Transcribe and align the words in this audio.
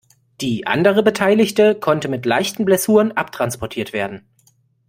Die 0.41 0.65
andere 0.65 1.03
Beteiligte 1.03 1.75
konnte 1.75 2.07
mit 2.07 2.25
leichten 2.25 2.65
Blessuren 2.65 3.11
abtransportiert 3.11 3.93
werden. 3.93 4.25